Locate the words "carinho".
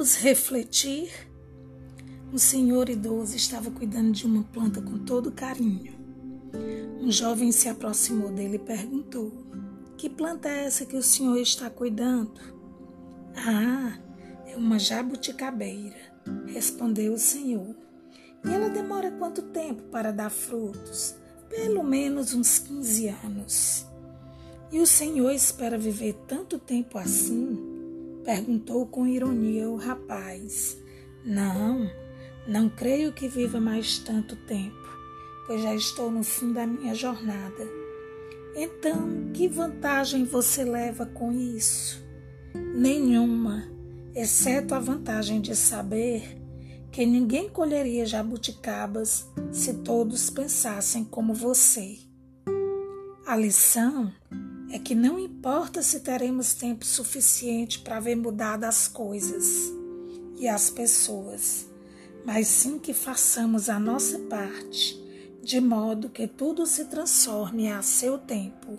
5.30-5.92